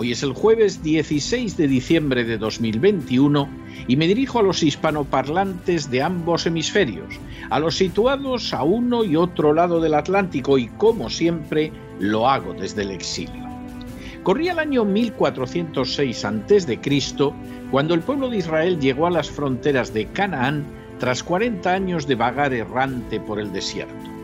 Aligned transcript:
Hoy 0.00 0.12
es 0.12 0.22
el 0.22 0.32
jueves 0.32 0.80
16 0.84 1.56
de 1.56 1.66
diciembre 1.66 2.22
de 2.22 2.38
2021 2.38 3.48
y 3.88 3.96
me 3.96 4.06
dirijo 4.06 4.38
a 4.38 4.44
los 4.44 4.62
hispanoparlantes 4.62 5.90
de 5.90 6.02
ambos 6.02 6.46
hemisferios, 6.46 7.18
a 7.50 7.58
los 7.58 7.74
situados 7.74 8.54
a 8.54 8.62
uno 8.62 9.02
y 9.02 9.16
otro 9.16 9.52
lado 9.52 9.80
del 9.80 9.94
Atlántico 9.94 10.56
y 10.56 10.68
como 10.68 11.10
siempre 11.10 11.72
lo 11.98 12.28
hago 12.28 12.54
desde 12.54 12.82
el 12.82 12.92
exilio. 12.92 13.44
Corría 14.22 14.52
el 14.52 14.60
año 14.60 14.84
1406 14.84 16.24
a.C. 16.24 16.78
cuando 17.72 17.94
el 17.94 18.00
pueblo 18.00 18.30
de 18.30 18.36
Israel 18.36 18.78
llegó 18.78 19.08
a 19.08 19.10
las 19.10 19.28
fronteras 19.28 19.92
de 19.92 20.06
Canaán 20.06 20.64
tras 21.00 21.24
40 21.24 21.72
años 21.72 22.06
de 22.06 22.14
vagar 22.14 22.54
errante 22.54 23.18
por 23.18 23.40
el 23.40 23.52
desierto. 23.52 24.17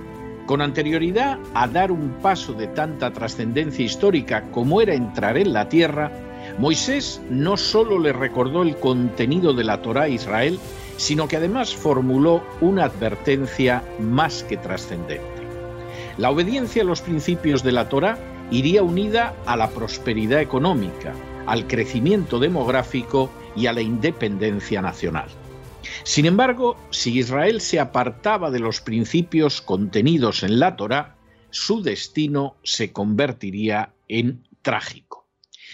Con 0.47 0.61
anterioridad 0.61 1.39
a 1.55 1.67
dar 1.67 1.91
un 1.91 2.17
paso 2.20 2.53
de 2.53 2.67
tanta 2.67 3.12
trascendencia 3.12 3.84
histórica 3.84 4.42
como 4.51 4.83
era 4.83 4.95
entrar 4.95 5.39
en 5.39 5.55
la 5.55 5.70
tierra, 5.70 6.12
Moisés 6.59 7.23
no 7.31 7.56
solo 7.56 7.98
le 7.98 8.12
recordó 8.12 8.62
el 8.62 8.77
contenido 8.77 9.55
de 9.55 9.64
la 9.64 9.81
Torá 9.81 10.03
a 10.03 10.09
Israel, 10.09 10.59
sino 10.98 11.28
que 11.28 11.39
además 11.39 11.75
formuló 11.75 12.42
una 12.61 12.84
advertencia 12.84 13.83
más 13.98 14.42
que 14.42 14.59
trascendente. 14.59 15.25
La 16.19 16.31
obediencia 16.31 16.83
a 16.83 16.86
los 16.86 17.01
principios 17.01 17.62
de 17.62 17.73
la 17.73 17.89
Torá 17.89 18.19
iría 18.51 18.83
unida 18.83 19.34
a 19.47 19.56
la 19.56 19.70
prosperidad 19.70 20.41
económica, 20.41 21.14
al 21.47 21.67
crecimiento 21.67 22.39
demográfico 22.39 23.31
y 23.56 23.67
a 23.67 23.73
la 23.73 23.81
independencia 23.81 24.83
nacional. 24.83 25.29
Sin 26.03 26.27
embargo, 26.27 26.77
si 26.91 27.19
Israel 27.19 27.61
se 27.61 27.81
apartaba 27.81 28.51
de 28.51 28.61
los 28.61 28.81
principios 28.81 29.61
contenidos 29.61 30.43
en 30.43 30.59
la 30.59 30.77
Torá, 30.77 31.17
su 31.51 31.83
destino 31.83 32.57
se 32.63 32.93
convertiría 32.93 33.95
en 34.09 34.47
trágico. 34.63 35.29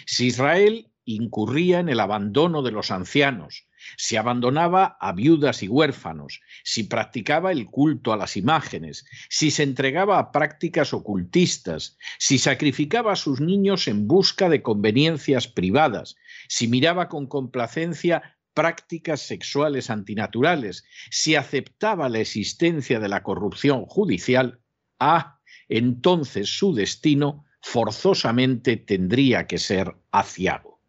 Si 0.07 0.27
Israel 0.27 0.91
incurría 1.05 1.81
en 1.81 1.89
el 1.89 2.01
abandono 2.01 2.63
de 2.63 2.73
los 2.73 2.91
ancianos, 2.91 3.67
si 3.97 4.17
abandonaba 4.17 4.97
a 5.01 5.13
viudas 5.13 5.63
y 5.63 5.69
huérfanos, 5.69 6.41
si 6.65 6.85
practicaba 6.85 7.51
el 7.53 7.67
culto 7.67 8.13
a 8.13 8.17
las 8.17 8.37
imágenes, 8.37 9.07
si 9.29 9.51
se 9.51 9.63
entregaba 9.63 10.19
a 10.19 10.33
prácticas 10.33 10.93
ocultistas, 10.93 11.97
si 12.19 12.39
sacrificaba 12.39 13.13
a 13.13 13.17
sus 13.17 13.41
niños 13.41 13.89
en 13.89 14.07
busca 14.07 14.49
de 14.49 14.63
conveniencias 14.63 15.49
privadas, 15.49 16.17
si 16.49 16.69
miraba 16.69 17.09
con 17.09 17.27
complacencia 17.27 18.39
prácticas 18.55 19.23
sexuales 19.23 19.91
antinaturales, 19.91 20.85
si 21.11 21.35
aceptaba 21.35 22.09
la 22.09 22.21
existencia 22.21 23.01
de 23.01 23.09
la 23.09 23.23
corrupción 23.23 23.85
judicial, 23.87 24.61
ah, 24.99 25.39
entonces 25.69 26.49
su 26.49 26.75
destino 26.75 27.45
forzosamente 27.63 28.77
tendría 28.77 29.47
que 29.47 29.59
ser 29.59 29.95
aciago. 30.11 30.81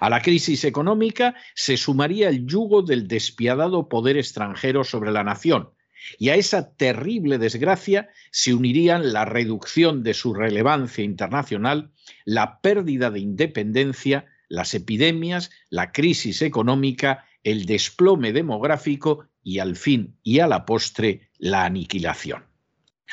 A 0.00 0.10
la 0.10 0.22
crisis 0.22 0.64
económica 0.64 1.34
se 1.54 1.76
sumaría 1.76 2.28
el 2.28 2.46
yugo 2.46 2.82
del 2.82 3.08
despiadado 3.08 3.88
poder 3.88 4.16
extranjero 4.16 4.84
sobre 4.84 5.10
la 5.10 5.24
nación, 5.24 5.70
y 6.18 6.28
a 6.28 6.36
esa 6.36 6.74
terrible 6.76 7.38
desgracia 7.38 8.10
se 8.30 8.54
unirían 8.54 9.12
la 9.12 9.24
reducción 9.24 10.02
de 10.02 10.14
su 10.14 10.34
relevancia 10.34 11.04
internacional, 11.04 11.90
la 12.24 12.60
pérdida 12.60 13.10
de 13.10 13.20
independencia, 13.20 14.26
las 14.48 14.74
epidemias, 14.74 15.50
la 15.70 15.92
crisis 15.92 16.42
económica, 16.42 17.24
el 17.42 17.66
desplome 17.66 18.32
demográfico 18.32 19.26
y 19.42 19.58
al 19.58 19.76
fin 19.76 20.16
y 20.22 20.40
a 20.40 20.46
la 20.46 20.66
postre 20.66 21.30
la 21.38 21.64
aniquilación. 21.64 22.44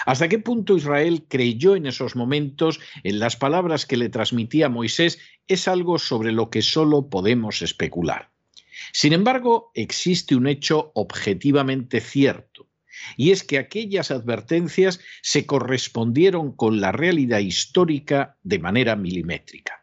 ¿Hasta 0.05 0.27
qué 0.27 0.39
punto 0.39 0.75
Israel 0.75 1.25
creyó 1.27 1.75
en 1.75 1.85
esos 1.85 2.15
momentos 2.15 2.79
en 3.03 3.19
las 3.19 3.35
palabras 3.35 3.85
que 3.85 3.97
le 3.97 4.09
transmitía 4.09 4.67
Moisés 4.67 5.19
es 5.47 5.67
algo 5.67 5.99
sobre 5.99 6.31
lo 6.31 6.49
que 6.49 6.61
solo 6.61 7.09
podemos 7.09 7.61
especular. 7.61 8.31
Sin 8.91 9.13
embargo, 9.13 9.71
existe 9.73 10.35
un 10.35 10.47
hecho 10.47 10.91
objetivamente 10.95 12.01
cierto, 12.01 12.67
y 13.17 13.31
es 13.31 13.43
que 13.43 13.57
aquellas 13.57 14.11
advertencias 14.11 14.99
se 15.21 15.45
correspondieron 15.45 16.55
con 16.55 16.81
la 16.81 16.91
realidad 16.91 17.39
histórica 17.39 18.37
de 18.43 18.59
manera 18.59 18.95
milimétrica. 18.95 19.82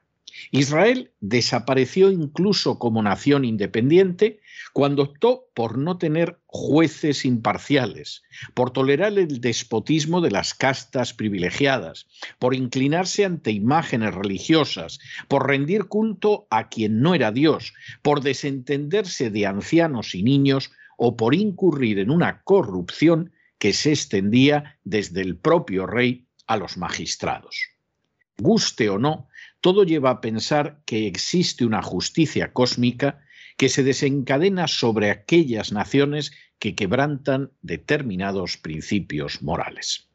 Israel 0.51 1.13
desapareció 1.21 2.11
incluso 2.11 2.79
como 2.79 3.03
nación 3.03 3.45
independiente 3.45 4.41
cuando 4.73 5.03
optó 5.03 5.49
por 5.55 5.79
no 5.79 5.99
tener 5.99 6.39
jueces 6.47 7.25
imparciales, 7.25 8.23
por 8.55 8.71
tolerar 8.71 9.19
el 9.19 9.41
despotismo 9.41 10.21
de 10.21 10.31
las 10.31 10.55
castas 10.55 11.13
privilegiadas, 11.13 12.07
por 12.39 12.55
inclinarse 12.55 13.25
ante 13.25 13.51
imágenes 13.51 14.15
religiosas, 14.15 14.99
por 15.29 15.47
rendir 15.47 15.87
culto 15.87 16.47
a 16.51 16.69
quien 16.69 17.01
no 17.01 17.15
era 17.15 17.33
Dios, 17.33 17.73
por 18.03 18.23
desentenderse 18.23 19.31
de 19.31 19.47
ancianos 19.47 20.15
y 20.15 20.23
niños 20.23 20.71
o 20.97 21.17
por 21.17 21.35
incurrir 21.35 21.99
en 21.99 22.11
una 22.11 22.43
corrupción 22.43 23.33
que 23.59 23.73
se 23.73 23.91
extendía 23.91 24.79
desde 24.85 25.21
el 25.21 25.37
propio 25.37 25.87
rey 25.87 26.27
a 26.47 26.57
los 26.57 26.77
magistrados. 26.77 27.57
Guste 28.39 28.89
o 28.89 28.99
no, 28.99 29.29
todo 29.61 29.85
lleva 29.85 30.11
a 30.11 30.21
pensar 30.21 30.81
que 30.87 31.07
existe 31.07 31.65
una 31.65 31.83
justicia 31.83 32.53
cósmica 32.53 33.21
que 33.57 33.69
se 33.69 33.83
desencadena 33.83 34.69
sobre 34.69 35.11
aquellas 35.11 35.73
naciones 35.73 36.33
que 36.59 36.75
quebrantan 36.75 37.53
determinados 37.63 38.57
principios 38.57 39.43
morales. 39.43 40.09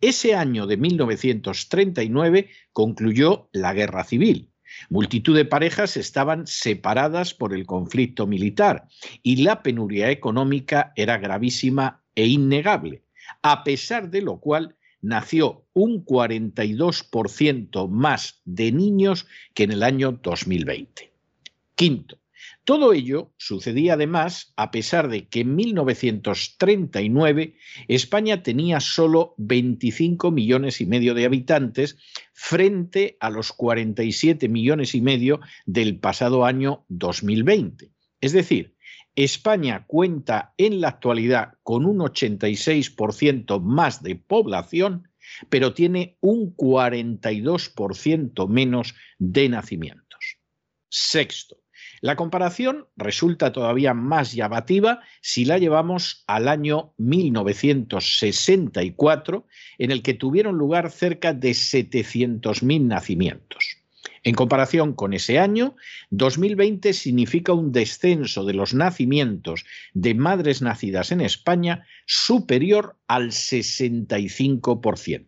Ese 0.00 0.36
año 0.36 0.68
de 0.68 0.76
1939 0.76 2.48
concluyó 2.72 3.48
la 3.52 3.74
guerra 3.74 4.04
civil 4.04 4.50
Multitud 4.88 5.36
de 5.36 5.44
parejas 5.44 5.96
estaban 5.96 6.46
separadas 6.46 7.34
por 7.34 7.54
el 7.54 7.66
conflicto 7.66 8.26
militar 8.26 8.86
y 9.22 9.42
la 9.42 9.62
penuria 9.62 10.10
económica 10.10 10.92
era 10.96 11.18
gravísima 11.18 12.02
e 12.14 12.26
innegable, 12.26 13.02
a 13.42 13.64
pesar 13.64 14.10
de 14.10 14.22
lo 14.22 14.38
cual 14.40 14.76
nació 15.02 15.64
un 15.72 16.04
42% 16.04 17.88
más 17.88 18.40
de 18.44 18.72
niños 18.72 19.26
que 19.54 19.64
en 19.64 19.72
el 19.72 19.82
año 19.82 20.12
2020. 20.12 21.12
Quinto, 21.74 22.19
todo 22.70 22.92
ello 22.92 23.34
sucedía 23.36 23.94
además 23.94 24.52
a 24.54 24.70
pesar 24.70 25.08
de 25.08 25.26
que 25.26 25.40
en 25.40 25.56
1939 25.56 27.56
España 27.88 28.44
tenía 28.44 28.78
solo 28.78 29.34
25 29.38 30.30
millones 30.30 30.80
y 30.80 30.86
medio 30.86 31.14
de 31.14 31.24
habitantes 31.24 31.96
frente 32.32 33.16
a 33.18 33.30
los 33.30 33.52
47 33.52 34.48
millones 34.48 34.94
y 34.94 35.00
medio 35.00 35.40
del 35.66 35.98
pasado 35.98 36.44
año 36.44 36.84
2020. 36.86 37.90
Es 38.20 38.30
decir, 38.30 38.76
España 39.16 39.84
cuenta 39.88 40.54
en 40.56 40.80
la 40.80 40.90
actualidad 40.90 41.54
con 41.64 41.84
un 41.84 41.98
86% 41.98 43.60
más 43.60 44.00
de 44.04 44.14
población, 44.14 45.08
pero 45.48 45.74
tiene 45.74 46.18
un 46.20 46.54
42% 46.54 48.48
menos 48.48 48.94
de 49.18 49.48
nacimientos. 49.48 50.38
Sexto, 50.88 51.56
la 52.00 52.16
comparación 52.16 52.88
resulta 52.96 53.52
todavía 53.52 53.92
más 53.92 54.32
llamativa 54.32 55.00
si 55.20 55.44
la 55.44 55.58
llevamos 55.58 56.24
al 56.26 56.48
año 56.48 56.94
1964, 56.96 59.46
en 59.78 59.90
el 59.90 60.02
que 60.02 60.14
tuvieron 60.14 60.56
lugar 60.56 60.90
cerca 60.90 61.34
de 61.34 61.50
700.000 61.50 62.86
nacimientos. 62.86 63.76
En 64.22 64.34
comparación 64.34 64.92
con 64.94 65.14
ese 65.14 65.38
año, 65.38 65.76
2020 66.10 66.92
significa 66.92 67.54
un 67.54 67.72
descenso 67.72 68.44
de 68.44 68.52
los 68.52 68.74
nacimientos 68.74 69.64
de 69.94 70.14
madres 70.14 70.60
nacidas 70.60 71.10
en 71.12 71.22
España 71.22 71.86
superior 72.06 72.98
al 73.06 73.30
65%. 73.30 75.26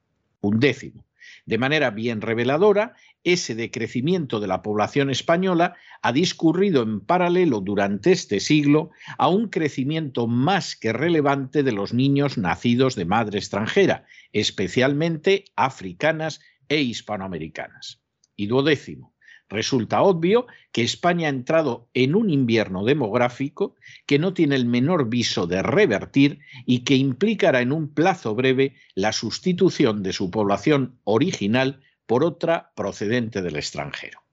Un 0.42 0.60
décimo. 0.60 1.06
De 1.46 1.56
manera 1.56 1.90
bien 1.90 2.20
reveladora, 2.20 2.94
ese 3.24 3.54
decrecimiento 3.54 4.38
de 4.38 4.46
la 4.46 4.62
población 4.62 5.10
española 5.10 5.74
ha 6.02 6.12
discurrido 6.12 6.82
en 6.82 7.00
paralelo 7.00 7.60
durante 7.60 8.12
este 8.12 8.38
siglo 8.38 8.90
a 9.18 9.28
un 9.28 9.48
crecimiento 9.48 10.26
más 10.26 10.76
que 10.76 10.92
relevante 10.92 11.62
de 11.62 11.72
los 11.72 11.94
niños 11.94 12.38
nacidos 12.38 12.94
de 12.94 13.06
madre 13.06 13.38
extranjera, 13.38 14.06
especialmente 14.32 15.46
africanas 15.56 16.40
e 16.68 16.82
hispanoamericanas. 16.82 18.02
Y 18.36 18.46
duodécimo, 18.46 19.14
resulta 19.48 20.02
obvio 20.02 20.46
que 20.72 20.82
España 20.82 21.28
ha 21.28 21.30
entrado 21.30 21.88
en 21.94 22.14
un 22.14 22.28
invierno 22.28 22.84
demográfico 22.84 23.76
que 24.06 24.18
no 24.18 24.34
tiene 24.34 24.56
el 24.56 24.66
menor 24.66 25.08
viso 25.08 25.46
de 25.46 25.62
revertir 25.62 26.40
y 26.66 26.80
que 26.80 26.96
implicará 26.96 27.60
en 27.60 27.72
un 27.72 27.92
plazo 27.94 28.34
breve 28.34 28.74
la 28.94 29.12
sustitución 29.12 30.02
de 30.02 30.12
su 30.12 30.30
población 30.30 30.98
original 31.04 31.80
por 32.06 32.24
otra 32.24 32.72
procedente 32.74 33.42
del 33.42 33.56
extranjero. 33.56 34.24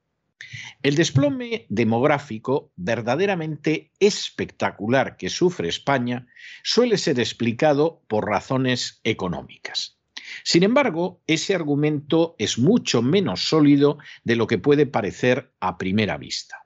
El 0.84 0.96
desplome 0.96 1.66
demográfico 1.70 2.72
verdaderamente 2.76 3.92
espectacular 4.00 5.16
que 5.16 5.30
sufre 5.30 5.70
España 5.70 6.28
suele 6.64 6.98
ser 6.98 7.20
explicado 7.20 8.04
por 8.08 8.28
razones 8.28 9.00
económicas. 9.04 10.00
Sin 10.44 10.64
embargo, 10.64 11.22
ese 11.28 11.54
argumento 11.54 12.36
es 12.40 12.58
mucho 12.58 13.02
menos 13.02 13.48
sólido 13.48 14.00
de 14.24 14.36
lo 14.36 14.48
que 14.48 14.58
puede 14.58 14.86
parecer 14.86 15.52
a 15.60 15.78
primera 15.78 16.18
vista. 16.18 16.66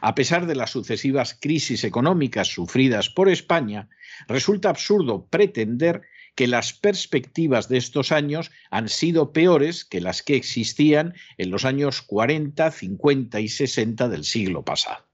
A 0.00 0.14
pesar 0.14 0.46
de 0.46 0.56
las 0.56 0.70
sucesivas 0.70 1.38
crisis 1.40 1.84
económicas 1.84 2.48
sufridas 2.48 3.08
por 3.08 3.28
España, 3.28 3.88
resulta 4.26 4.68
absurdo 4.68 5.26
pretender 5.26 6.02
que 6.36 6.46
las 6.46 6.74
perspectivas 6.74 7.68
de 7.68 7.78
estos 7.78 8.12
años 8.12 8.52
han 8.70 8.88
sido 8.88 9.32
peores 9.32 9.84
que 9.84 10.00
las 10.00 10.22
que 10.22 10.36
existían 10.36 11.14
en 11.38 11.50
los 11.50 11.64
años 11.64 12.02
40, 12.02 12.70
50 12.70 13.40
y 13.40 13.48
60 13.48 14.08
del 14.08 14.24
siglo 14.24 14.62
pasado. 14.62 15.04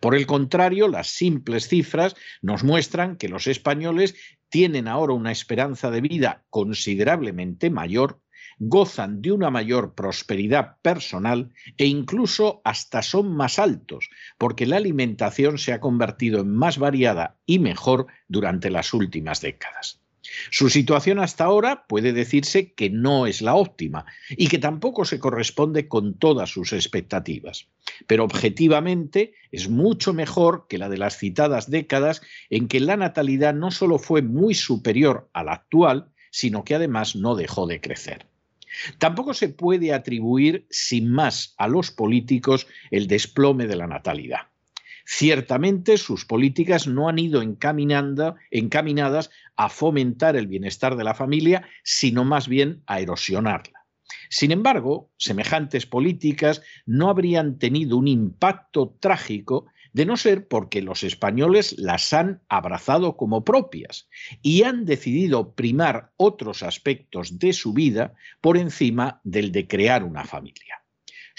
Por 0.00 0.14
el 0.14 0.26
contrario, 0.26 0.88
las 0.88 1.08
simples 1.08 1.68
cifras 1.68 2.14
nos 2.40 2.64
muestran 2.64 3.16
que 3.16 3.28
los 3.28 3.46
españoles 3.46 4.14
tienen 4.48 4.88
ahora 4.88 5.12
una 5.12 5.32
esperanza 5.32 5.90
de 5.90 6.00
vida 6.00 6.44
considerablemente 6.50 7.68
mayor, 7.68 8.20
gozan 8.58 9.22
de 9.22 9.32
una 9.32 9.50
mayor 9.50 9.94
prosperidad 9.94 10.76
personal 10.82 11.52
e 11.78 11.86
incluso 11.86 12.60
hasta 12.64 13.02
son 13.02 13.34
más 13.34 13.58
altos, 13.58 14.08
porque 14.38 14.66
la 14.66 14.76
alimentación 14.76 15.58
se 15.58 15.72
ha 15.72 15.80
convertido 15.80 16.40
en 16.40 16.54
más 16.54 16.78
variada 16.78 17.38
y 17.44 17.58
mejor 17.58 18.06
durante 18.28 18.70
las 18.70 18.92
últimas 18.92 19.40
décadas. 19.40 20.00
Su 20.50 20.68
situación 20.68 21.18
hasta 21.18 21.44
ahora 21.44 21.86
puede 21.86 22.12
decirse 22.12 22.72
que 22.72 22.90
no 22.90 23.26
es 23.26 23.40
la 23.42 23.54
óptima 23.54 24.04
y 24.30 24.48
que 24.48 24.58
tampoco 24.58 25.04
se 25.04 25.18
corresponde 25.18 25.88
con 25.88 26.14
todas 26.14 26.50
sus 26.50 26.72
expectativas, 26.72 27.68
pero 28.06 28.24
objetivamente 28.24 29.34
es 29.50 29.68
mucho 29.68 30.12
mejor 30.12 30.66
que 30.68 30.78
la 30.78 30.88
de 30.88 30.98
las 30.98 31.16
citadas 31.16 31.70
décadas 31.70 32.20
en 32.50 32.68
que 32.68 32.80
la 32.80 32.96
natalidad 32.96 33.54
no 33.54 33.70
solo 33.70 33.98
fue 33.98 34.22
muy 34.22 34.54
superior 34.54 35.30
a 35.32 35.42
la 35.42 35.52
actual, 35.52 36.10
sino 36.30 36.64
que 36.64 36.74
además 36.74 37.16
no 37.16 37.34
dejó 37.34 37.66
de 37.66 37.80
crecer. 37.80 38.26
Tampoco 38.98 39.34
se 39.34 39.48
puede 39.48 39.92
atribuir 39.92 40.66
sin 40.70 41.10
más 41.10 41.54
a 41.58 41.66
los 41.66 41.90
políticos 41.90 42.66
el 42.90 43.08
desplome 43.08 43.66
de 43.66 43.76
la 43.76 43.86
natalidad. 43.86 44.49
Ciertamente 45.12 45.98
sus 45.98 46.24
políticas 46.24 46.86
no 46.86 47.08
han 47.08 47.18
ido 47.18 47.42
encaminadas 47.42 49.30
a 49.56 49.68
fomentar 49.68 50.36
el 50.36 50.46
bienestar 50.46 50.94
de 50.94 51.02
la 51.02 51.14
familia, 51.14 51.68
sino 51.82 52.24
más 52.24 52.46
bien 52.46 52.84
a 52.86 53.00
erosionarla. 53.00 53.86
Sin 54.28 54.52
embargo, 54.52 55.10
semejantes 55.16 55.84
políticas 55.84 56.62
no 56.86 57.10
habrían 57.10 57.58
tenido 57.58 57.96
un 57.96 58.06
impacto 58.06 58.96
trágico 59.00 59.66
de 59.92 60.06
no 60.06 60.16
ser 60.16 60.46
porque 60.46 60.80
los 60.80 61.02
españoles 61.02 61.74
las 61.76 62.12
han 62.12 62.42
abrazado 62.48 63.16
como 63.16 63.44
propias 63.44 64.08
y 64.42 64.62
han 64.62 64.84
decidido 64.84 65.56
primar 65.56 66.12
otros 66.18 66.62
aspectos 66.62 67.40
de 67.40 67.52
su 67.52 67.72
vida 67.72 68.14
por 68.40 68.56
encima 68.56 69.20
del 69.24 69.50
de 69.50 69.66
crear 69.66 70.04
una 70.04 70.24
familia. 70.24 70.79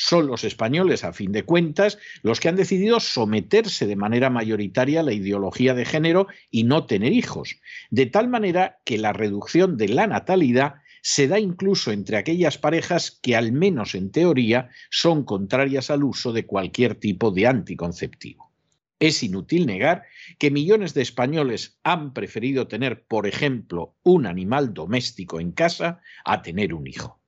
Son 0.04 0.26
los 0.26 0.44
españoles, 0.44 1.04
a 1.04 1.14
fin 1.14 1.32
de 1.32 1.44
cuentas, 1.44 2.00
los 2.24 2.40
que 2.40 2.50
han 2.50 2.56
decidido 2.56 3.00
someterse 3.00 3.86
de 3.86 3.96
manera 3.96 4.32
mayoritaria 4.32 5.02
a 5.02 5.04
la 5.04 5.14
ideología 5.14 5.76
de 5.76 5.86
género 5.86 6.26
y 6.50 6.64
no 6.64 6.88
tener 6.88 7.14
hijos, 7.14 7.58
de 7.92 8.08
tal 8.08 8.28
manera 8.28 8.80
que 8.84 8.98
la 8.98 9.14
reducción 9.14 9.78
de 9.78 9.90
la 9.90 10.08
natalidad 10.08 10.74
se 11.04 11.28
da 11.28 11.40
incluso 11.40 11.92
entre 11.92 12.18
aquellas 12.18 12.58
parejas 12.58 13.20
que, 13.22 13.36
al 13.36 13.52
menos 13.52 13.94
en 13.94 14.12
teoría, 14.12 14.70
son 14.90 15.24
contrarias 15.24 15.92
al 15.92 16.04
uso 16.04 16.34
de 16.34 16.48
cualquier 16.48 16.96
tipo 16.96 17.30
de 17.30 17.46
anticonceptivo. 17.46 18.52
Es 18.98 19.22
inútil 19.22 19.68
negar 19.68 20.06
que 20.40 20.50
millones 20.50 20.96
de 20.96 21.04
españoles 21.04 21.80
han 21.84 22.14
preferido 22.14 22.68
tener, 22.68 23.04
por 23.04 23.28
ejemplo, 23.28 23.94
un 24.02 24.26
animal 24.26 24.74
doméstico 24.74 25.40
en 25.40 25.52
casa 25.52 26.02
a 26.26 26.42
tener 26.42 26.74
un 26.74 26.88
hijo. 26.88 27.21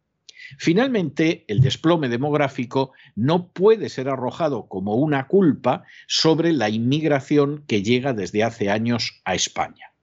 Finalmente, 0.58 1.46
el 1.48 1.60
desplome 1.60 2.10
demográfico 2.10 2.92
no 3.16 3.52
puede 3.52 3.90
ser 3.90 4.10
arrojado 4.10 4.68
como 4.68 4.96
una 4.96 5.28
culpa 5.28 5.84
sobre 6.08 6.54
la 6.54 6.70
inmigración 6.70 7.64
que 7.68 7.84
llega 7.84 8.14
desde 8.14 8.44
hace 8.44 8.70
años 8.70 9.22
a 9.26 9.36
España. 9.36 9.94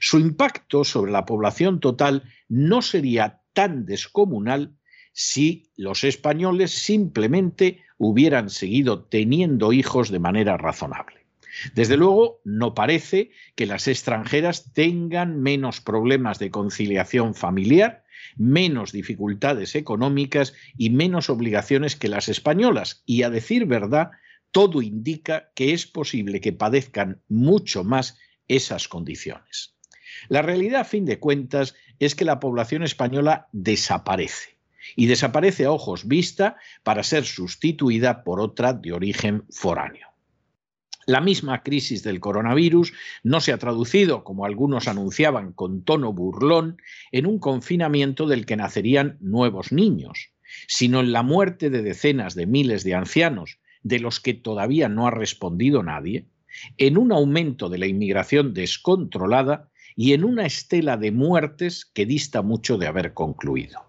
Su 0.00 0.18
impacto 0.18 0.84
sobre 0.84 1.12
la 1.12 1.24
población 1.24 1.80
total 1.80 2.24
no 2.48 2.82
sería 2.82 3.40
tan 3.52 3.86
descomunal 3.86 4.74
si 5.12 5.70
los 5.76 6.04
españoles 6.04 6.72
simplemente 6.72 7.82
hubieran 7.98 8.50
seguido 8.50 9.04
teniendo 9.04 9.72
hijos 9.72 10.10
de 10.10 10.18
manera 10.18 10.56
razonable. 10.56 11.24
Desde 11.74 11.96
luego, 11.96 12.40
no 12.44 12.74
parece 12.74 13.30
que 13.54 13.66
las 13.66 13.86
extranjeras 13.86 14.72
tengan 14.72 15.40
menos 15.40 15.80
problemas 15.80 16.40
de 16.40 16.50
conciliación 16.50 17.34
familiar, 17.34 18.03
menos 18.36 18.92
dificultades 18.92 19.74
económicas 19.74 20.54
y 20.76 20.90
menos 20.90 21.30
obligaciones 21.30 21.96
que 21.96 22.08
las 22.08 22.28
españolas. 22.28 23.02
Y 23.06 23.22
a 23.22 23.30
decir 23.30 23.66
verdad, 23.66 24.10
todo 24.50 24.82
indica 24.82 25.50
que 25.54 25.72
es 25.72 25.86
posible 25.86 26.40
que 26.40 26.52
padezcan 26.52 27.20
mucho 27.28 27.84
más 27.84 28.18
esas 28.48 28.88
condiciones. 28.88 29.74
La 30.28 30.42
realidad, 30.42 30.82
a 30.82 30.84
fin 30.84 31.04
de 31.04 31.18
cuentas, 31.18 31.74
es 31.98 32.14
que 32.14 32.24
la 32.24 32.40
población 32.40 32.82
española 32.82 33.48
desaparece. 33.52 34.56
Y 34.96 35.06
desaparece 35.06 35.64
a 35.64 35.72
ojos 35.72 36.06
vista 36.06 36.56
para 36.82 37.02
ser 37.02 37.24
sustituida 37.24 38.22
por 38.22 38.40
otra 38.40 38.74
de 38.74 38.92
origen 38.92 39.44
foráneo. 39.50 40.13
La 41.06 41.20
misma 41.20 41.62
crisis 41.62 42.02
del 42.02 42.20
coronavirus 42.20 42.92
no 43.22 43.40
se 43.40 43.52
ha 43.52 43.58
traducido, 43.58 44.24
como 44.24 44.46
algunos 44.46 44.88
anunciaban 44.88 45.52
con 45.52 45.84
tono 45.84 46.12
burlón, 46.12 46.78
en 47.12 47.26
un 47.26 47.38
confinamiento 47.38 48.26
del 48.26 48.46
que 48.46 48.56
nacerían 48.56 49.18
nuevos 49.20 49.70
niños, 49.70 50.30
sino 50.66 51.00
en 51.00 51.12
la 51.12 51.22
muerte 51.22 51.68
de 51.70 51.82
decenas 51.82 52.34
de 52.34 52.46
miles 52.46 52.84
de 52.84 52.94
ancianos, 52.94 53.58
de 53.82 54.00
los 54.00 54.20
que 54.20 54.34
todavía 54.34 54.88
no 54.88 55.06
ha 55.06 55.10
respondido 55.10 55.82
nadie, 55.82 56.26
en 56.78 56.96
un 56.96 57.12
aumento 57.12 57.68
de 57.68 57.78
la 57.78 57.86
inmigración 57.86 58.54
descontrolada 58.54 59.70
y 59.96 60.12
en 60.12 60.24
una 60.24 60.46
estela 60.46 60.96
de 60.96 61.12
muertes 61.12 61.84
que 61.84 62.06
dista 62.06 62.42
mucho 62.42 62.78
de 62.78 62.86
haber 62.86 63.12
concluido. 63.12 63.80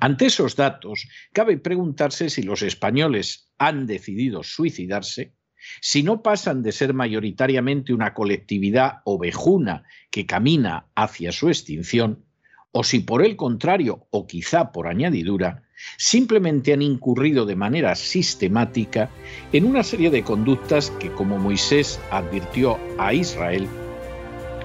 Ante 0.00 0.26
esos 0.26 0.56
datos, 0.56 1.08
cabe 1.32 1.58
preguntarse 1.58 2.30
si 2.30 2.42
los 2.42 2.62
españoles 2.62 3.50
han 3.58 3.86
decidido 3.86 4.42
suicidarse, 4.42 5.34
si 5.80 6.02
no 6.02 6.22
pasan 6.22 6.62
de 6.62 6.72
ser 6.72 6.94
mayoritariamente 6.94 7.92
una 7.92 8.14
colectividad 8.14 9.00
ovejuna 9.04 9.84
que 10.10 10.26
camina 10.26 10.86
hacia 10.94 11.32
su 11.32 11.48
extinción, 11.48 12.24
o 12.72 12.84
si 12.84 13.00
por 13.00 13.24
el 13.24 13.36
contrario, 13.36 14.06
o 14.10 14.26
quizá 14.26 14.72
por 14.72 14.88
añadidura, 14.88 15.62
simplemente 15.96 16.72
han 16.72 16.82
incurrido 16.82 17.46
de 17.46 17.56
manera 17.56 17.94
sistemática 17.94 19.10
en 19.52 19.64
una 19.64 19.82
serie 19.82 20.10
de 20.10 20.22
conductas 20.22 20.90
que, 20.98 21.10
como 21.12 21.38
Moisés 21.38 22.00
advirtió 22.10 22.78
a 22.98 23.14
Israel, 23.14 23.66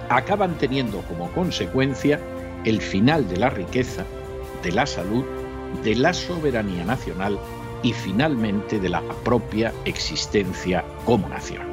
acaban 0.10 0.58
teniendo 0.58 1.02
como 1.04 1.32
consecuencia 1.32 2.20
el 2.66 2.82
final 2.82 3.28
de 3.30 3.38
la 3.38 3.50
riqueza, 3.50 4.06
de 4.64 4.72
la 4.72 4.86
salud, 4.86 5.24
de 5.84 5.96
la 5.96 6.14
soberanía 6.14 6.84
nacional 6.86 7.40
y 7.84 7.94
finalmente 7.94 8.80
de 8.80 8.90
la 8.90 9.02
propia 9.24 9.74
existencia 9.86 10.84
como 11.06 11.30
nación. 11.30 11.64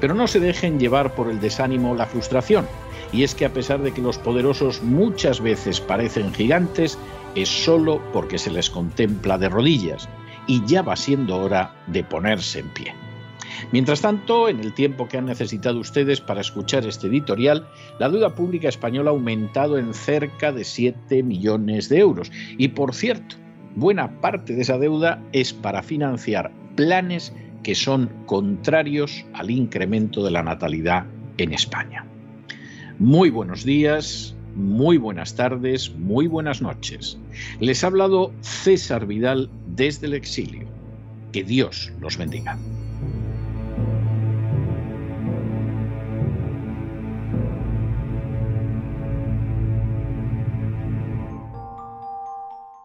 Pero 0.00 0.14
no 0.14 0.28
se 0.28 0.40
dejen 0.40 0.78
llevar 0.78 1.14
por 1.14 1.30
el 1.30 1.40
desánimo 1.40 1.92
o 1.92 1.94
la 1.96 2.06
frustración, 2.06 2.66
y 3.12 3.22
es 3.22 3.34
que 3.34 3.46
a 3.46 3.52
pesar 3.52 3.80
de 3.80 3.92
que 3.92 4.02
los 4.02 4.18
poderosos 4.18 4.82
muchas 4.82 5.40
veces 5.40 5.80
parecen 5.80 6.32
gigantes, 6.32 6.98
es 7.34 7.48
solo 7.48 8.00
porque 8.12 8.38
se 8.38 8.50
les 8.50 8.70
contempla 8.70 9.38
de 9.38 9.48
rodillas, 9.48 10.08
y 10.46 10.64
ya 10.66 10.82
va 10.82 10.96
siendo 10.96 11.36
hora 11.38 11.74
de 11.86 12.04
ponerse 12.04 12.60
en 12.60 12.68
pie. 12.68 12.94
Mientras 13.72 14.00
tanto, 14.00 14.48
en 14.48 14.60
el 14.60 14.74
tiempo 14.74 15.08
que 15.08 15.16
han 15.16 15.26
necesitado 15.26 15.78
ustedes 15.78 16.20
para 16.20 16.40
escuchar 16.40 16.86
este 16.86 17.06
editorial, 17.06 17.66
la 17.98 18.08
deuda 18.08 18.34
pública 18.34 18.68
española 18.68 19.10
ha 19.10 19.14
aumentado 19.14 19.78
en 19.78 19.94
cerca 19.94 20.52
de 20.52 20.64
7 20.64 21.22
millones 21.22 21.88
de 21.88 21.98
euros. 21.98 22.30
Y 22.58 22.68
por 22.68 22.94
cierto, 22.94 23.36
buena 23.76 24.20
parte 24.20 24.54
de 24.54 24.62
esa 24.62 24.78
deuda 24.78 25.22
es 25.32 25.52
para 25.52 25.82
financiar 25.82 26.52
planes 26.76 27.32
que 27.62 27.74
son 27.74 28.10
contrarios 28.26 29.24
al 29.32 29.50
incremento 29.50 30.24
de 30.24 30.30
la 30.30 30.42
natalidad 30.42 31.06
en 31.38 31.52
España. 31.52 32.04
Muy 32.98 33.30
buenos 33.30 33.64
días, 33.64 34.36
muy 34.54 34.98
buenas 34.98 35.34
tardes, 35.34 35.92
muy 35.94 36.26
buenas 36.26 36.62
noches. 36.62 37.18
Les 37.58 37.82
ha 37.82 37.88
hablado 37.88 38.32
César 38.40 39.06
Vidal 39.06 39.50
desde 39.66 40.06
el 40.06 40.14
exilio. 40.14 40.68
Que 41.32 41.42
Dios 41.42 41.92
los 42.00 42.16
bendiga. 42.16 42.56